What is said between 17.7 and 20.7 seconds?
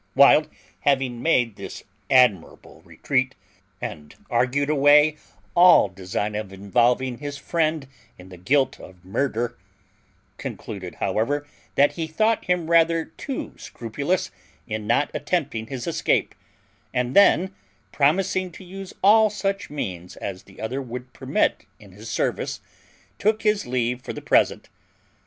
promising to use all such means as the